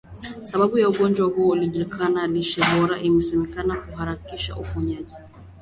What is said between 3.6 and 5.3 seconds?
kuharakisha uponyaji